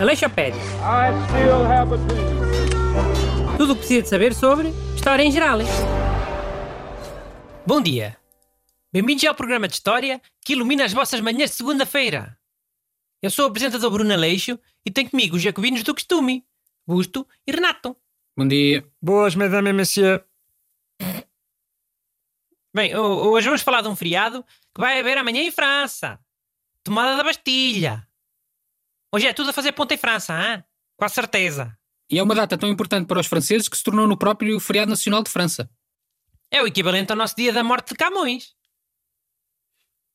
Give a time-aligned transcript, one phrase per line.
[0.00, 0.60] Aleixopédia.
[0.82, 3.56] I still have a dream.
[3.56, 5.58] Tudo o que precisa de saber sobre História em geral.
[7.66, 8.16] Bom dia.
[8.92, 12.38] Bem-vindos ao programa de História que ilumina as vossas manhãs de segunda-feira.
[13.22, 16.44] Eu sou o apresentador Bruno Aleixo e tenho comigo os jacobinos do costume,
[16.86, 17.96] Busto e Renato.
[18.36, 18.86] Bom dia.
[19.00, 20.24] Boas, madame e monsieur.
[22.74, 24.42] Bem, ho- hoje vamos falar de um feriado
[24.74, 26.18] que vai haver amanhã em França.
[26.84, 28.06] Tomada da Bastilha.
[29.10, 30.62] Hoje é tudo a fazer ponta em França, hein?
[30.98, 31.74] Com a certeza.
[32.10, 34.90] E é uma data tão importante para os franceses que se tornou no próprio feriado
[34.90, 35.70] nacional de França.
[36.50, 38.54] É o equivalente ao nosso dia da morte de Camões.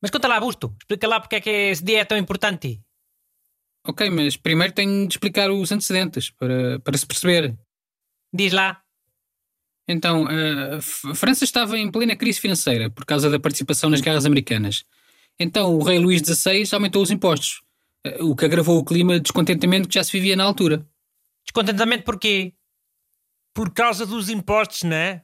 [0.00, 0.74] Mas conta lá, Busto.
[0.80, 2.82] Explica lá porque é que esse dia é tão importante.
[3.86, 7.54] Ok, mas primeiro tenho de explicar os antecedentes para, para se perceber.
[8.32, 8.82] Diz lá.
[9.86, 14.24] Então, a a França estava em plena crise financeira por causa da participação nas guerras
[14.24, 14.86] americanas.
[15.38, 17.62] Então, o rei Luís XVI aumentou os impostos,
[18.04, 20.86] eh, o que agravou o clima de descontentamento que já se vivia na altura.
[21.44, 22.54] Descontentamento porquê?
[23.54, 25.22] Por causa dos impostos, né?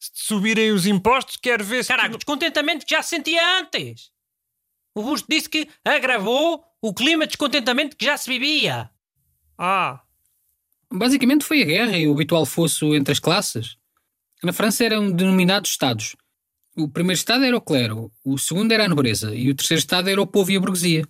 [0.00, 1.88] Se te subirem os impostos, quero ver se.
[1.92, 4.10] tu- Caraca, descontentamento que já se sentia antes.
[4.94, 8.90] O Busto disse que agravou o clima de descontentamento que já se vivia.
[9.58, 10.00] Ah,
[10.92, 13.76] Basicamente foi a guerra e o habitual fosso entre as classes.
[14.42, 16.14] Na França eram denominados Estados.
[16.76, 20.10] O primeiro Estado era o clero, o segundo era a nobreza e o terceiro Estado
[20.10, 21.06] era o povo e a burguesia.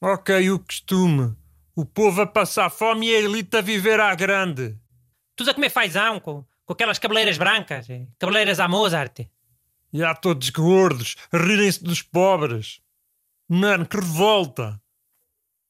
[0.00, 1.36] ok, o costume.
[1.76, 4.76] O povo a passar fome e a elite a viver à grande.
[5.36, 9.20] Tudo a comer fazão com, com aquelas cabeleiras brancas, eh, cabeleiras à Mozart.
[9.92, 12.80] E há todos gordos, a rirem-se dos pobres.
[13.48, 14.80] Mano, que revolta.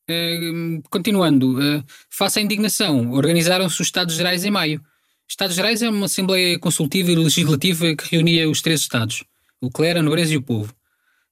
[0.08, 4.82] Eh, continuando, eh, face à indignação, organizaram-se os Estados Gerais em maio.
[5.28, 9.24] Estados Gerais é uma assembleia consultiva e legislativa que reunia os três Estados,
[9.60, 10.74] o clero, a nobreza e o povo.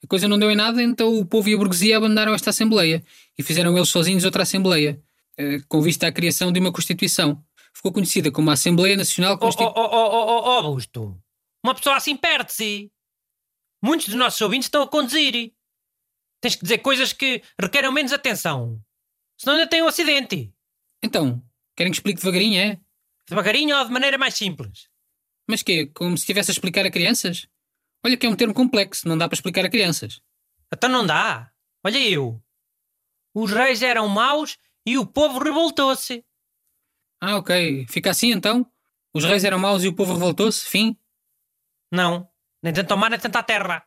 [0.05, 3.03] A coisa não deu em nada, então o povo e a burguesia abandonaram esta assembleia
[3.39, 5.01] e fizeram eles sozinhos outra assembleia,
[5.39, 7.43] eh, com vista à criação de uma Constituição.
[7.75, 9.91] Ficou conhecida como a Assembleia Nacional Oh, Constitucional.
[9.91, 11.19] oh, oh, oh, oh, oh, Busto.
[11.65, 12.91] Uma pessoa assim perde-se.
[13.83, 15.53] Muitos dos nossos ouvintes estão a conduzir.
[16.41, 18.81] Tens que dizer coisas que requerem menos atenção.
[19.39, 20.53] Senão ainda tem um acidente.
[21.03, 21.43] Então,
[21.75, 22.79] querem que explique devagarinho, é?
[23.28, 24.88] Devagarinho ou de maneira mais simples.
[25.48, 25.87] Mas quê?
[25.94, 27.47] Como se estivesse a explicar a crianças?
[28.04, 30.20] Olha que é um termo complexo, não dá para explicar a crianças.
[30.72, 31.50] Então não dá.
[31.84, 32.42] Olha eu.
[33.34, 36.25] Os reis eram maus e o povo revoltou-se.
[37.20, 37.87] Ah, ok.
[37.88, 38.70] Fica assim então?
[39.14, 40.64] Os reis eram maus e o povo revoltou-se?
[40.66, 40.97] Fim?
[41.91, 42.28] Não.
[42.62, 43.87] Nem tanto ao mar, nem tanto à terra.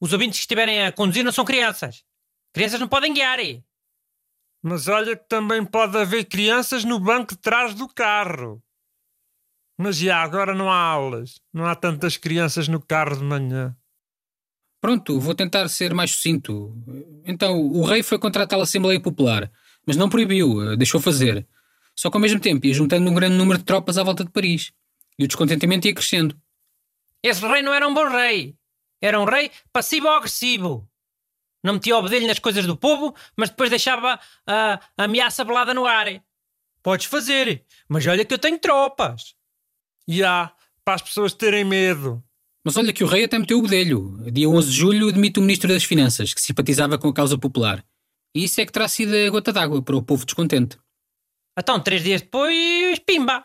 [0.00, 2.04] Os ouvintes que estiverem a conduzir não são crianças.
[2.52, 3.38] Crianças não podem guiar.
[3.40, 3.62] eh?
[4.62, 8.62] Mas olha que também pode haver crianças no banco de trás do carro.
[9.76, 11.40] Mas já, agora não há aulas.
[11.52, 13.76] Não há tantas crianças no carro de manhã.
[14.80, 16.72] Pronto, vou tentar ser mais sucinto.
[17.24, 19.50] Então, o rei foi contra a tal Assembleia Popular,
[19.86, 21.46] mas não proibiu, eh, deixou fazer.
[21.94, 24.30] Só que ao mesmo tempo ia juntando um grande número de tropas à volta de
[24.30, 24.72] Paris.
[25.18, 26.36] E o descontentamento ia crescendo.
[27.22, 28.56] Esse rei não era um bom rei.
[29.00, 30.88] Era um rei passivo-agressivo.
[31.62, 35.72] Não metia o bedelho nas coisas do povo, mas depois deixava a, a ameaça velada
[35.72, 36.06] no ar.
[36.82, 39.34] Podes fazer, mas olha que eu tenho tropas.
[40.08, 40.52] Já,
[40.84, 42.22] para as pessoas terem medo.
[42.64, 44.18] Mas olha que o rei até meteu o bedelho.
[44.32, 47.84] Dia 11 de julho demite o Ministro das Finanças, que simpatizava com a causa popular.
[48.34, 50.78] E isso é que terá sido a gota d'água para o povo descontente.
[51.58, 53.44] Então, três dias depois, pimba.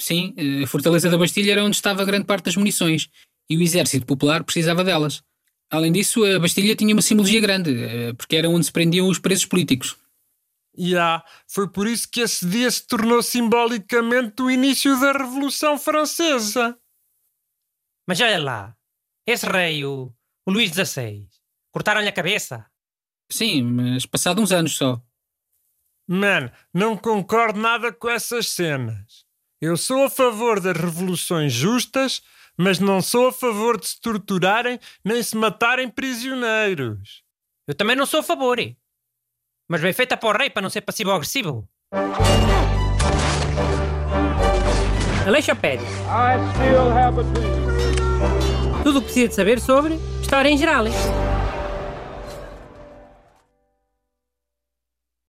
[0.00, 3.08] Sim, a fortaleza da Bastilha era onde estava grande parte das munições
[3.48, 5.22] e o exército popular precisava delas.
[5.70, 9.20] Além disso, a Bastilha tinha uma simbologia grande, eh, porque era onde se prendiam os
[9.20, 9.96] presos políticos.
[10.76, 16.76] Já, foi por isso que esse dia se tornou simbolicamente o início da Revolução Francesa.
[18.06, 18.76] Mas olha lá,
[19.26, 20.12] esse rei, o,
[20.46, 21.28] o Luís XVI,
[21.72, 22.66] cortaram-lhe a cabeça.
[23.30, 25.00] Sim, mas passado uns anos só.
[26.08, 29.24] Man, não concordo nada com essas cenas.
[29.60, 32.22] Eu sou a favor das revoluções justas,
[32.60, 37.22] mas não sou a favor de se torturarem nem se matarem prisioneiros.
[37.66, 38.58] Eu também não sou a favor.
[39.66, 41.66] Mas bem feita para o rei, para não ser passivo-agressivo.
[45.26, 45.86] Aleixopédia.
[45.86, 48.82] I still have a dream.
[48.82, 50.84] Tudo o que precisa de saber sobre História em geral.